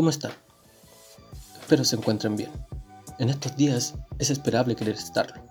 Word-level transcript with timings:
¿Cómo 0.00 0.08
están? 0.08 0.32
Espero 1.60 1.84
se 1.84 1.94
encuentren 1.94 2.34
bien. 2.34 2.50
En 3.18 3.28
estos 3.28 3.54
días 3.54 3.96
es 4.18 4.30
esperable 4.30 4.74
querer 4.74 4.94
estarlo. 4.94 5.42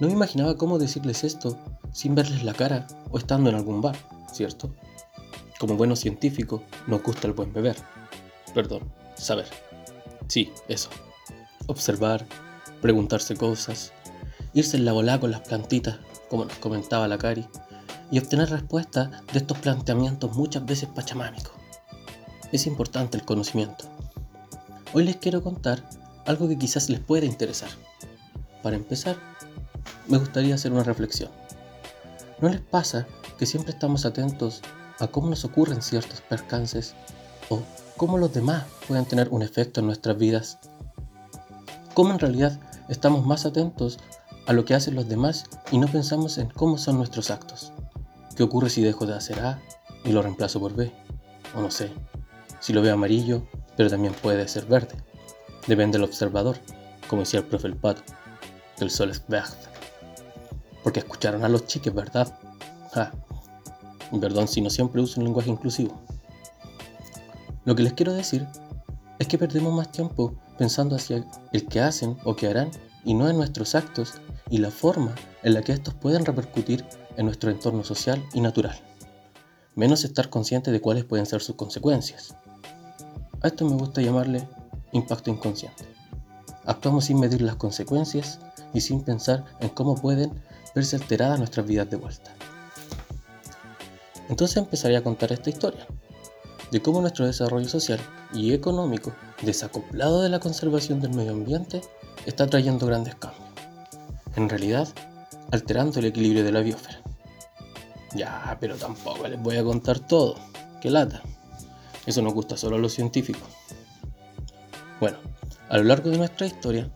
No 0.00 0.08
me 0.08 0.12
imaginaba 0.12 0.56
cómo 0.56 0.76
decirles 0.76 1.22
esto 1.22 1.56
sin 1.92 2.16
verles 2.16 2.42
la 2.42 2.52
cara 2.52 2.88
o 3.12 3.18
estando 3.18 3.50
en 3.50 3.54
algún 3.54 3.80
bar, 3.80 3.94
¿cierto? 4.32 4.74
Como 5.60 5.76
buenos 5.76 6.00
científicos, 6.00 6.62
nos 6.88 7.00
gusta 7.04 7.28
el 7.28 7.32
buen 7.32 7.52
beber. 7.52 7.76
Perdón, 8.52 8.92
saber. 9.14 9.46
Sí, 10.26 10.50
eso. 10.66 10.90
Observar, 11.68 12.26
preguntarse 12.82 13.36
cosas, 13.36 13.92
irse 14.52 14.78
en 14.78 14.84
la 14.84 14.94
bola 14.94 15.20
con 15.20 15.30
las 15.30 15.42
plantitas, 15.42 16.00
como 16.28 16.44
nos 16.44 16.58
comentaba 16.58 17.06
la 17.06 17.18
Cari, 17.18 17.46
y 18.10 18.18
obtener 18.18 18.50
respuestas 18.50 19.10
de 19.32 19.38
estos 19.38 19.58
planteamientos 19.58 20.34
muchas 20.34 20.66
veces 20.66 20.88
pachamámicos. 20.88 21.53
Es 22.54 22.68
importante 22.68 23.16
el 23.16 23.24
conocimiento. 23.24 23.84
Hoy 24.92 25.02
les 25.02 25.16
quiero 25.16 25.42
contar 25.42 25.82
algo 26.24 26.46
que 26.46 26.56
quizás 26.56 26.88
les 26.88 27.00
pueda 27.00 27.26
interesar. 27.26 27.68
Para 28.62 28.76
empezar, 28.76 29.16
me 30.06 30.18
gustaría 30.18 30.54
hacer 30.54 30.70
una 30.70 30.84
reflexión. 30.84 31.32
¿No 32.40 32.48
les 32.48 32.60
pasa 32.60 33.08
que 33.40 33.46
siempre 33.46 33.72
estamos 33.72 34.06
atentos 34.06 34.62
a 35.00 35.08
cómo 35.08 35.30
nos 35.30 35.44
ocurren 35.44 35.82
ciertos 35.82 36.20
percances 36.20 36.94
o 37.48 37.60
cómo 37.96 38.18
los 38.18 38.32
demás 38.32 38.66
pueden 38.86 39.04
tener 39.04 39.30
un 39.30 39.42
efecto 39.42 39.80
en 39.80 39.86
nuestras 39.86 40.16
vidas? 40.16 40.58
¿Cómo 41.92 42.12
en 42.12 42.20
realidad 42.20 42.60
estamos 42.88 43.26
más 43.26 43.46
atentos 43.46 43.98
a 44.46 44.52
lo 44.52 44.64
que 44.64 44.74
hacen 44.74 44.94
los 44.94 45.08
demás 45.08 45.46
y 45.72 45.78
no 45.78 45.88
pensamos 45.88 46.38
en 46.38 46.50
cómo 46.50 46.78
son 46.78 46.98
nuestros 46.98 47.32
actos? 47.32 47.72
¿Qué 48.36 48.44
ocurre 48.44 48.70
si 48.70 48.80
dejo 48.80 49.06
de 49.06 49.16
hacer 49.16 49.40
A 49.40 49.60
y 50.04 50.12
lo 50.12 50.22
reemplazo 50.22 50.60
por 50.60 50.76
B? 50.76 50.92
O 51.56 51.60
no 51.60 51.72
sé, 51.72 51.90
si 52.64 52.72
lo 52.72 52.80
veo 52.80 52.94
amarillo, 52.94 53.42
pero 53.76 53.90
también 53.90 54.14
puede 54.14 54.48
ser 54.48 54.64
verde. 54.64 54.96
Depende 55.66 55.98
del 55.98 56.08
observador, 56.08 56.56
como 57.08 57.20
decía 57.20 57.40
el 57.40 57.46
profe 57.46 57.68
el 57.68 57.76
pato, 57.76 58.02
el 58.78 58.90
sol 58.90 59.10
es 59.10 59.22
verde. 59.28 59.54
Porque 60.82 61.00
escucharon 61.00 61.44
a 61.44 61.50
los 61.50 61.66
chiques, 61.66 61.92
¿verdad? 61.92 62.34
Ja. 62.92 63.12
Perdón 64.18 64.48
si 64.48 64.62
no 64.62 64.70
siempre 64.70 65.02
uso 65.02 65.20
un 65.20 65.26
lenguaje 65.26 65.50
inclusivo. 65.50 66.00
Lo 67.66 67.74
que 67.74 67.82
les 67.82 67.92
quiero 67.92 68.14
decir 68.14 68.46
es 69.18 69.28
que 69.28 69.36
perdemos 69.36 69.74
más 69.74 69.92
tiempo 69.92 70.34
pensando 70.56 70.96
hacia 70.96 71.22
el 71.52 71.68
que 71.68 71.82
hacen 71.82 72.16
o 72.24 72.34
que 72.34 72.46
harán 72.46 72.70
y 73.04 73.12
no 73.12 73.28
en 73.28 73.36
nuestros 73.36 73.74
actos 73.74 74.14
y 74.48 74.56
la 74.56 74.70
forma 74.70 75.14
en 75.42 75.52
la 75.52 75.60
que 75.60 75.72
estos 75.72 75.92
pueden 75.92 76.24
repercutir 76.24 76.82
en 77.18 77.26
nuestro 77.26 77.50
entorno 77.50 77.84
social 77.84 78.24
y 78.32 78.40
natural, 78.40 78.80
menos 79.74 80.02
estar 80.04 80.30
consciente 80.30 80.70
de 80.70 80.80
cuáles 80.80 81.04
pueden 81.04 81.26
ser 81.26 81.42
sus 81.42 81.56
consecuencias. 81.56 82.34
A 83.44 83.48
esto 83.48 83.66
me 83.66 83.76
gusta 83.76 84.00
llamarle 84.00 84.48
impacto 84.92 85.30
inconsciente. 85.30 85.84
Actuamos 86.64 87.04
sin 87.04 87.20
medir 87.20 87.42
las 87.42 87.56
consecuencias 87.56 88.40
y 88.72 88.80
sin 88.80 89.02
pensar 89.02 89.44
en 89.60 89.68
cómo 89.68 89.96
pueden 89.96 90.32
verse 90.74 90.96
alteradas 90.96 91.38
nuestras 91.38 91.66
vidas 91.66 91.90
de 91.90 91.96
vuelta. 91.96 92.34
Entonces 94.30 94.56
empezaré 94.56 94.96
a 94.96 95.02
contar 95.02 95.30
esta 95.30 95.50
historia, 95.50 95.86
de 96.70 96.80
cómo 96.80 97.02
nuestro 97.02 97.26
desarrollo 97.26 97.68
social 97.68 98.00
y 98.32 98.54
económico, 98.54 99.12
desacoplado 99.42 100.22
de 100.22 100.30
la 100.30 100.40
conservación 100.40 101.02
del 101.02 101.12
medio 101.12 101.32
ambiente, 101.32 101.82
está 102.24 102.46
trayendo 102.46 102.86
grandes 102.86 103.14
cambios. 103.16 103.44
En 104.36 104.48
realidad, 104.48 104.88
alterando 105.52 105.98
el 105.98 106.06
equilibrio 106.06 106.44
de 106.44 106.52
la 106.52 106.60
biosfera. 106.60 107.02
Ya, 108.14 108.56
pero 108.58 108.76
tampoco 108.76 109.28
les 109.28 109.42
voy 109.42 109.58
a 109.58 109.64
contar 109.64 109.98
todo. 110.00 110.36
¡Qué 110.80 110.88
lata! 110.88 111.20
Eso 112.06 112.22
nos 112.22 112.34
gusta 112.34 112.56
solo 112.56 112.76
a 112.76 112.78
los 112.78 112.92
científicos. 112.92 113.48
Bueno, 115.00 115.18
a 115.68 115.78
lo 115.78 115.84
largo 115.84 116.10
de 116.10 116.18
nuestra 116.18 116.46
historia, 116.46 116.88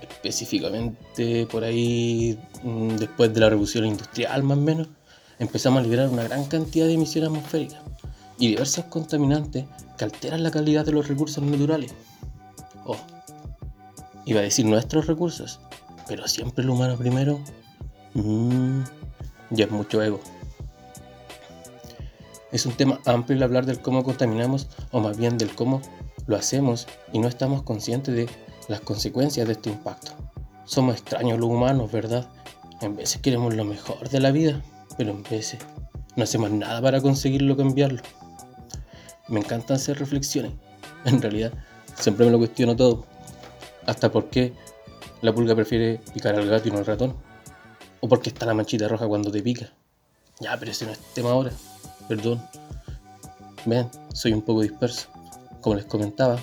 específicamente 0.00 1.46
por 1.46 1.64
ahí 1.64 2.38
mm, 2.62 2.96
después 2.96 3.32
de 3.34 3.40
la 3.40 3.50
revolución 3.50 3.86
industrial 3.86 4.42
más 4.42 4.58
o 4.58 4.60
menos, 4.60 4.88
empezamos 5.38 5.80
a 5.80 5.82
liberar 5.82 6.08
una 6.08 6.24
gran 6.24 6.44
cantidad 6.44 6.86
de 6.86 6.94
emisiones 6.94 7.30
atmosféricas 7.30 7.80
y 8.38 8.48
diversos 8.48 8.84
contaminantes 8.86 9.64
que 9.96 10.04
alteran 10.04 10.42
la 10.42 10.50
calidad 10.50 10.84
de 10.84 10.92
los 10.92 11.08
recursos 11.08 11.42
naturales. 11.42 11.94
Oh, 12.84 12.96
iba 14.24 14.40
a 14.40 14.44
decir 14.44 14.66
nuestros 14.66 15.06
recursos, 15.06 15.60
pero 16.08 16.26
siempre 16.28 16.64
el 16.64 16.70
humano 16.70 16.96
primero. 16.96 17.40
Mmm, 18.14 18.82
ya 19.50 19.64
es 19.64 19.70
mucho 19.70 20.02
ego. 20.02 20.20
Es 22.52 22.66
un 22.66 22.72
tema 22.72 23.00
amplio 23.06 23.38
el 23.38 23.42
hablar 23.42 23.64
del 23.64 23.80
cómo 23.80 24.04
contaminamos 24.04 24.68
o 24.90 25.00
más 25.00 25.16
bien 25.16 25.38
del 25.38 25.54
cómo 25.54 25.80
lo 26.26 26.36
hacemos 26.36 26.86
y 27.10 27.18
no 27.18 27.26
estamos 27.26 27.62
conscientes 27.62 28.14
de 28.14 28.28
las 28.68 28.80
consecuencias 28.80 29.46
de 29.46 29.54
este 29.54 29.70
impacto. 29.70 30.12
Somos 30.66 30.96
extraños 30.96 31.38
los 31.38 31.48
humanos, 31.48 31.90
¿verdad? 31.90 32.28
En 32.82 32.94
veces 32.94 33.22
queremos 33.22 33.54
lo 33.54 33.64
mejor 33.64 34.08
de 34.10 34.20
la 34.20 34.32
vida, 34.32 34.62
pero 34.98 35.12
en 35.12 35.22
veces 35.22 35.60
no 36.14 36.24
hacemos 36.24 36.50
nada 36.50 36.82
para 36.82 37.00
conseguirlo 37.00 37.56
cambiarlo. 37.56 38.02
Me 39.28 39.40
encantan 39.40 39.76
hacer 39.76 39.98
reflexiones. 39.98 40.52
En 41.06 41.22
realidad, 41.22 41.52
siempre 41.94 42.26
me 42.26 42.32
lo 42.32 42.38
cuestiono 42.38 42.76
todo. 42.76 43.06
Hasta 43.86 44.12
por 44.12 44.28
qué 44.28 44.52
la 45.22 45.34
pulga 45.34 45.54
prefiere 45.54 46.00
picar 46.12 46.34
al 46.34 46.48
gato 46.48 46.68
y 46.68 46.70
no 46.70 46.78
al 46.78 46.86
ratón. 46.86 47.16
O 48.00 48.08
por 48.08 48.20
qué 48.20 48.28
está 48.28 48.44
la 48.44 48.52
manchita 48.52 48.88
roja 48.88 49.06
cuando 49.08 49.32
te 49.32 49.42
pica. 49.42 49.72
Ya, 50.42 50.58
pero 50.58 50.72
ese 50.72 50.86
no 50.86 50.92
es 50.92 50.98
tema 51.14 51.30
ahora. 51.30 51.52
Perdón. 52.08 52.42
Vean, 53.64 53.88
soy 54.12 54.32
un 54.32 54.42
poco 54.42 54.62
disperso. 54.62 55.06
Como 55.60 55.76
les 55.76 55.84
comentaba, 55.84 56.36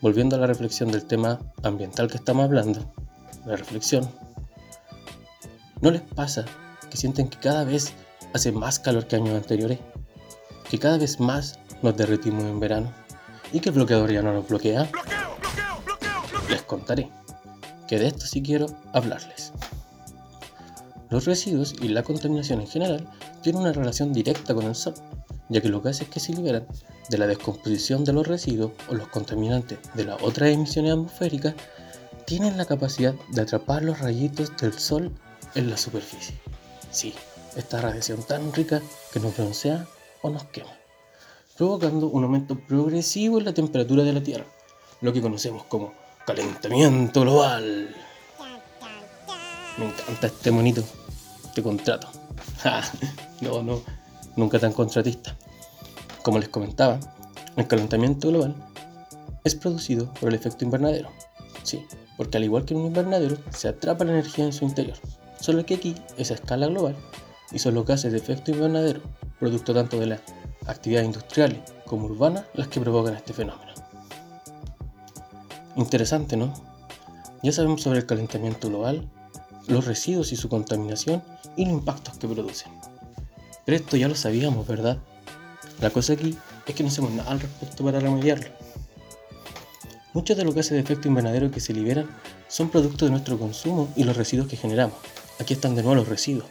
volviendo 0.00 0.34
a 0.34 0.40
la 0.40 0.48
reflexión 0.48 0.90
del 0.90 1.04
tema 1.04 1.38
ambiental 1.62 2.08
que 2.08 2.16
estamos 2.16 2.44
hablando, 2.44 2.80
la 3.46 3.54
reflexión, 3.54 4.10
¿no 5.80 5.92
les 5.92 6.02
pasa 6.02 6.44
que 6.90 6.96
sienten 6.96 7.28
que 7.28 7.38
cada 7.38 7.62
vez 7.62 7.92
hace 8.32 8.50
más 8.50 8.80
calor 8.80 9.06
que 9.06 9.14
años 9.14 9.36
anteriores? 9.36 9.78
Que 10.68 10.80
cada 10.80 10.98
vez 10.98 11.20
más 11.20 11.60
nos 11.80 11.96
derretimos 11.96 12.42
en 12.42 12.58
verano 12.58 12.92
y 13.52 13.60
que 13.60 13.68
el 13.68 13.76
bloqueador 13.76 14.10
ya 14.10 14.22
no 14.22 14.32
nos 14.32 14.48
bloquea? 14.48 14.90
Les 16.48 16.62
contaré, 16.62 17.08
que 17.86 18.00
de 18.00 18.08
esto 18.08 18.26
sí 18.26 18.42
quiero 18.42 18.66
hablarles. 18.92 19.52
Los 21.10 21.26
residuos 21.26 21.76
y 21.80 21.88
la 21.88 22.02
contaminación 22.02 22.60
en 22.60 22.66
general 22.66 23.08
tienen 23.44 23.60
una 23.60 23.72
relación 23.72 24.12
directa 24.12 24.54
con 24.54 24.64
el 24.64 24.74
sol, 24.74 24.94
ya 25.50 25.60
que 25.60 25.68
los 25.68 25.82
gases 25.82 26.08
que 26.08 26.18
se 26.18 26.32
liberan 26.32 26.66
de 27.10 27.18
la 27.18 27.26
descomposición 27.26 28.02
de 28.02 28.14
los 28.14 28.26
residuos 28.26 28.72
o 28.88 28.94
los 28.94 29.06
contaminantes 29.08 29.78
de 29.94 30.04
las 30.04 30.20
otras 30.22 30.48
emisiones 30.48 30.92
atmosféricas 30.92 31.54
tienen 32.24 32.56
la 32.56 32.64
capacidad 32.64 33.14
de 33.30 33.42
atrapar 33.42 33.82
los 33.82 34.00
rayitos 34.00 34.56
del 34.56 34.72
sol 34.72 35.12
en 35.54 35.68
la 35.68 35.76
superficie. 35.76 36.34
Sí, 36.90 37.12
esta 37.54 37.82
radiación 37.82 38.22
tan 38.22 38.50
rica 38.52 38.80
que 39.12 39.20
nos 39.20 39.36
broncea 39.36 39.86
o 40.22 40.30
nos 40.30 40.44
quema, 40.44 40.72
provocando 41.56 42.08
un 42.08 42.24
aumento 42.24 42.58
progresivo 42.58 43.38
en 43.38 43.44
la 43.44 43.52
temperatura 43.52 44.04
de 44.04 44.12
la 44.14 44.22
Tierra, 44.22 44.46
lo 45.02 45.12
que 45.12 45.20
conocemos 45.20 45.64
como 45.64 45.92
calentamiento 46.26 47.20
global. 47.20 47.94
Me 49.76 49.84
encanta 49.84 50.28
este 50.28 50.50
monito 50.50 50.82
te 51.54 51.62
contrato. 51.62 52.23
no, 53.40 53.62
no, 53.62 53.80
nunca 54.36 54.58
tan 54.58 54.72
contratista. 54.72 55.36
Como 56.22 56.38
les 56.38 56.48
comentaba, 56.48 56.98
el 57.56 57.66
calentamiento 57.66 58.28
global 58.28 58.54
es 59.44 59.54
producido 59.54 60.12
por 60.14 60.30
el 60.30 60.34
efecto 60.34 60.64
invernadero. 60.64 61.10
Sí, 61.62 61.84
porque 62.16 62.38
al 62.38 62.44
igual 62.44 62.64
que 62.64 62.74
en 62.74 62.80
un 62.80 62.86
invernadero, 62.86 63.36
se 63.50 63.68
atrapa 63.68 64.04
la 64.04 64.12
energía 64.12 64.44
en 64.44 64.52
su 64.52 64.64
interior. 64.64 64.96
Solo 65.40 65.66
que 65.66 65.74
aquí 65.74 65.94
es 66.16 66.30
a 66.30 66.34
escala 66.34 66.66
global 66.66 66.96
y 67.52 67.58
son 67.58 67.74
los 67.74 67.86
gases 67.86 68.12
de 68.12 68.18
efecto 68.18 68.50
invernadero, 68.50 69.00
producto 69.38 69.74
tanto 69.74 69.98
de 70.00 70.06
las 70.06 70.20
actividades 70.66 71.06
industriales 71.06 71.60
como 71.86 72.06
urbanas, 72.06 72.44
las 72.54 72.68
que 72.68 72.80
provocan 72.80 73.14
este 73.14 73.32
fenómeno. 73.32 73.72
Interesante, 75.76 76.36
¿no? 76.36 76.54
Ya 77.42 77.52
sabemos 77.52 77.82
sobre 77.82 77.98
el 77.98 78.06
calentamiento 78.06 78.68
global, 78.68 79.08
los 79.66 79.84
residuos 79.84 80.32
y 80.32 80.36
su 80.36 80.48
contaminación 80.48 81.22
y 81.56 81.64
los 81.64 81.74
impactos 81.74 82.18
que 82.18 82.28
producen. 82.28 82.72
Pero 83.64 83.76
esto 83.76 83.96
ya 83.96 84.08
lo 84.08 84.14
sabíamos, 84.14 84.66
¿verdad? 84.66 84.98
La 85.80 85.90
cosa 85.90 86.12
aquí 86.12 86.36
es 86.66 86.74
que 86.74 86.82
no 86.82 86.88
hacemos 86.88 87.12
nada 87.12 87.30
al 87.30 87.40
respecto 87.40 87.84
para 87.84 88.00
remediarlo. 88.00 88.48
Muchos 90.12 90.36
de 90.36 90.44
los 90.44 90.54
gases 90.54 90.72
de 90.72 90.80
efecto 90.80 91.08
invernadero 91.08 91.50
que 91.50 91.60
se 91.60 91.72
liberan 91.72 92.08
son 92.48 92.70
producto 92.70 93.04
de 93.04 93.10
nuestro 93.10 93.38
consumo 93.38 93.92
y 93.96 94.04
los 94.04 94.16
residuos 94.16 94.48
que 94.48 94.56
generamos. 94.56 94.96
Aquí 95.40 95.54
están 95.54 95.74
de 95.74 95.82
nuevo 95.82 95.96
los 95.96 96.08
residuos. 96.08 96.46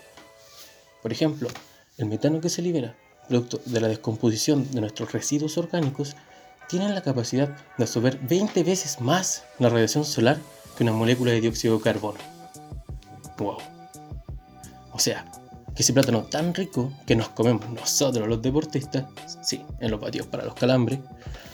Por 1.02 1.12
ejemplo, 1.14 1.48
el 1.98 2.08
metano 2.08 2.42
que 2.42 2.50
se 2.50 2.62
libera, 2.62 2.96
producto 3.30 3.62
de 3.66 3.80
la 3.80 3.88
descomposición 3.88 4.70
de 4.72 4.82
nuestros 4.82 5.14
residuos 5.14 5.58
orgánicos, 5.58 6.16
tiene 6.68 6.90
la 6.90 7.02
capacidad 7.02 7.56
de 7.78 7.84
absorber 7.84 8.20
20 8.20 8.64
veces 8.64 9.00
más 9.00 9.44
la 9.60 9.70
radiación 9.70 10.04
solar 10.04 10.40
que 10.76 10.84
una 10.84 10.94
molécula 10.94 11.32
de 11.32 11.42
dióxido 11.42 11.78
de 11.78 11.84
carbono. 11.84 12.33
Wow. 13.38 13.58
O 14.92 15.00
sea, 15.00 15.26
que 15.76 15.82
ese 15.82 15.94
plátano 15.94 16.24
tan 16.24 16.54
rico 16.54 16.92
que 17.06 17.16
nos 17.16 17.30
comemos 17.30 17.68
nosotros 17.70 18.28
los 18.28 18.42
deportistas, 18.42 19.06
sí, 19.42 19.66
en 19.80 19.92
los 19.92 20.00
patios 20.00 20.28
para 20.28 20.46
los 20.46 20.54
calambres, 20.54 21.00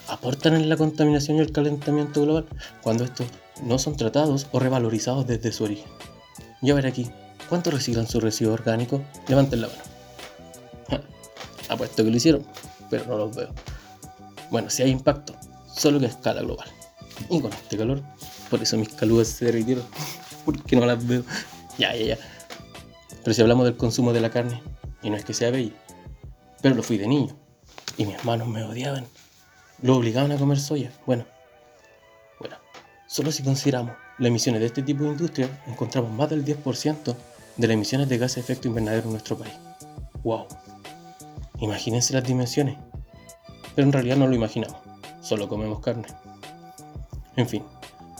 aportan 0.07 0.55
en 0.55 0.67
la 0.67 0.75
contaminación 0.75 1.37
y 1.37 1.41
el 1.41 1.51
calentamiento 1.51 2.21
global 2.23 2.45
cuando 2.81 3.03
estos 3.05 3.27
no 3.63 3.79
son 3.79 3.95
tratados 3.95 4.47
o 4.51 4.59
revalorizados 4.59 5.27
desde 5.27 5.51
su 5.51 5.63
origen. 5.65 5.89
Y 6.61 6.71
a 6.71 6.73
ver 6.73 6.87
aquí, 6.87 7.09
¿cuánto 7.47 7.71
reciclan 7.71 8.07
su 8.07 8.19
residuo 8.19 8.53
orgánico? 8.53 9.01
Levanten 9.27 9.61
la 9.61 9.67
mano. 9.67 9.79
Apuesto 11.69 12.03
que 12.03 12.09
lo 12.09 12.17
hicieron, 12.17 12.45
pero 12.89 13.05
no 13.05 13.17
los 13.17 13.35
veo. 13.35 13.49
Bueno, 14.49 14.69
si 14.69 14.81
hay 14.81 14.89
impacto, 14.89 15.35
solo 15.71 15.99
que 15.99 16.07
a 16.07 16.09
escala 16.09 16.41
global. 16.41 16.67
Y 17.29 17.39
con 17.39 17.53
este 17.53 17.77
calor, 17.77 18.01
por 18.49 18.61
eso 18.61 18.77
mis 18.77 18.89
calugas 18.89 19.27
se 19.27 19.45
derritieron, 19.45 19.85
porque 20.45 20.75
no 20.75 20.85
las 20.85 21.05
veo. 21.05 21.23
Ya, 21.79 21.95
ya, 21.95 22.15
ya. 22.15 22.17
Pero 23.23 23.33
si 23.33 23.41
hablamos 23.41 23.65
del 23.65 23.77
consumo 23.77 24.11
de 24.11 24.19
la 24.19 24.29
carne, 24.29 24.61
y 25.01 25.09
no 25.09 25.15
es 25.15 25.23
que 25.23 25.33
sea 25.33 25.49
bello, 25.49 25.71
pero 26.61 26.75
lo 26.75 26.83
fui 26.83 26.97
de 26.97 27.07
niño, 27.07 27.35
y 27.97 28.05
mis 28.05 28.15
hermanos 28.15 28.49
me 28.49 28.63
odiaban. 28.63 29.07
Lo 29.81 29.95
obligaban 29.95 30.33
a 30.33 30.37
comer 30.37 30.59
soya. 30.59 30.91
Bueno, 31.05 31.25
bueno, 32.37 32.57
solo 33.07 33.31
si 33.31 33.43
consideramos 33.43 33.95
las 34.17 34.27
emisiones 34.27 34.59
de 34.59 34.67
este 34.67 34.83
tipo 34.83 35.05
de 35.05 35.11
industria, 35.11 35.49
encontramos 35.67 36.11
más 36.11 36.29
del 36.29 36.43
10% 36.43 37.15
de 37.55 37.67
las 37.67 37.73
emisiones 37.73 38.09
de 38.09 38.17
gases 38.17 38.35
de 38.35 38.41
efecto 38.41 38.67
invernadero 38.67 39.05
en 39.05 39.11
nuestro 39.11 39.37
país. 39.37 39.53
¡Wow! 40.23 40.47
Imagínense 41.59 42.13
las 42.13 42.25
dimensiones. 42.25 42.77
Pero 43.73 43.87
en 43.87 43.93
realidad 43.93 44.17
no 44.17 44.27
lo 44.27 44.35
imaginamos, 44.35 44.77
solo 45.21 45.47
comemos 45.47 45.79
carne. 45.79 46.07
En 47.37 47.47
fin, 47.47 47.63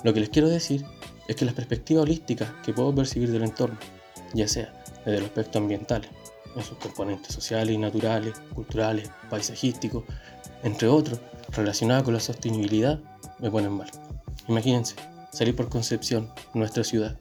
lo 0.06 0.14
que 0.14 0.22
les 0.22 0.30
quiero 0.30 0.48
decir 0.48 0.86
es 1.30 1.36
que 1.36 1.46
las 1.46 1.54
perspectivas 1.54 2.04
holísticas 2.04 2.50
que 2.66 2.74
puedo 2.74 2.94
percibir 2.94 3.31
del 3.31 3.44
entorno, 3.44 3.78
ya 4.34 4.48
sea 4.48 4.74
desde 5.06 5.20
el 5.20 5.26
aspecto 5.26 5.60
ambiental, 5.60 6.02
en 6.56 6.64
sus 6.64 6.80
componentes 6.80 7.36
sociales 7.36 7.76
y 7.76 7.78
naturales, 7.78 8.34
culturales, 8.56 9.12
paisajísticos, 9.30 10.06
entre 10.64 10.88
otros, 10.88 11.20
relacionados 11.52 12.04
con 12.04 12.16
la 12.16 12.20
sostenibilidad, 12.20 13.00
me 13.38 13.52
ponen 13.52 13.74
mal. 13.74 13.92
Imagínense, 14.48 14.96
salir 15.31 15.56
por 15.56 15.70
Concepción, 15.70 16.34
nuestra 16.56 16.84
ciudad, 16.84 17.16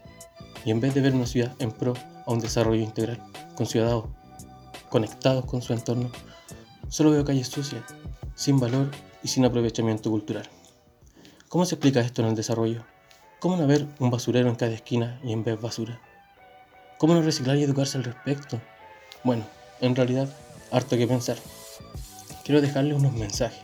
y 0.64 0.70
en 0.70 0.80
vez 0.80 0.94
de 0.94 1.02
ver 1.02 1.14
una 1.14 1.26
ciudad 1.26 1.54
en 1.58 1.70
pro 1.70 1.92
a 2.24 2.32
un 2.32 2.38
desarrollo 2.38 2.82
integral, 2.82 3.22
con 3.56 3.66
ciudadanos 3.66 4.06
conectados 4.88 5.44
con 5.44 5.60
su 5.60 5.74
entorno, 5.74 6.10
solo 6.88 7.10
veo 7.10 7.26
calles 7.26 7.48
sucias, 7.48 7.82
sin 8.34 8.58
valor 8.58 8.90
y 9.22 9.28
sin 9.28 9.44
aprovechamiento 9.44 10.08
cultural. 10.08 10.48
¿Cómo 11.50 11.66
se 11.66 11.74
explica 11.74 12.00
esto 12.00 12.22
en 12.22 12.28
el 12.28 12.34
desarrollo? 12.34 12.86
¿Cómo 13.40 13.56
no 13.56 13.68
ver 13.68 13.86
un 14.00 14.10
basurero 14.10 14.48
en 14.48 14.56
cada 14.56 14.72
esquina 14.72 15.20
y 15.22 15.32
en 15.32 15.44
vez 15.44 15.60
basura? 15.60 16.00
¿Cómo 16.98 17.14
no 17.14 17.22
reciclar 17.22 17.56
y 17.56 17.62
educarse 17.62 17.96
al 17.96 18.02
respecto? 18.02 18.60
Bueno, 19.22 19.44
en 19.80 19.94
realidad, 19.94 20.28
harto 20.72 20.96
que 20.96 21.06
pensar. 21.06 21.36
Quiero 22.44 22.60
dejarles 22.60 22.98
unos 22.98 23.12
mensajes. 23.12 23.62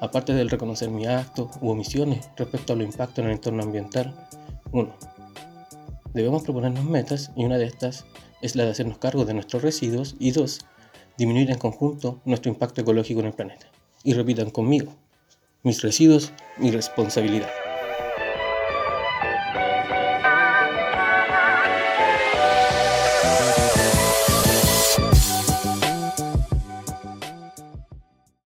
Aparte 0.00 0.32
del 0.32 0.48
reconocer 0.48 0.88
mi 0.88 1.04
actos 1.04 1.50
u 1.60 1.68
omisiones 1.68 2.30
respecto 2.38 2.72
a 2.72 2.76
los 2.76 2.86
impactos 2.86 3.18
en 3.18 3.26
el 3.26 3.32
entorno 3.32 3.62
ambiental, 3.62 4.14
uno, 4.72 4.94
debemos 6.14 6.42
proponernos 6.42 6.84
metas 6.84 7.32
y 7.36 7.44
una 7.44 7.58
de 7.58 7.66
estas 7.66 8.06
es 8.40 8.56
la 8.56 8.64
de 8.64 8.70
hacernos 8.70 8.96
cargo 8.96 9.26
de 9.26 9.34
nuestros 9.34 9.60
residuos 9.60 10.16
y 10.20 10.30
dos, 10.30 10.64
disminuir 11.18 11.50
en 11.50 11.58
conjunto 11.58 12.22
nuestro 12.24 12.50
impacto 12.50 12.80
ecológico 12.80 13.20
en 13.20 13.26
el 13.26 13.34
planeta. 13.34 13.66
Y 14.04 14.14
repitan 14.14 14.50
conmigo, 14.50 14.94
mis 15.64 15.82
residuos, 15.82 16.32
mi 16.56 16.70
responsabilidad. 16.70 17.50